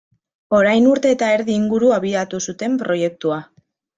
Orain 0.59 0.87
urte 0.93 1.11
eta 1.15 1.27
erdi 1.33 1.53
inguru 1.57 1.93
abiatu 1.99 2.39
zuten 2.53 2.79
proiektua. 2.83 3.41